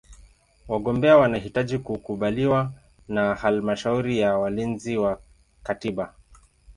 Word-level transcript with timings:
Wagombea 0.67 1.17
wanahitaji 1.17 1.77
kukubaliwa 1.77 2.71
na 3.07 3.35
Halmashauri 3.35 4.19
ya 4.19 4.37
Walinzi 4.37 4.97
wa 4.97 5.21
Katiba. 5.63 6.13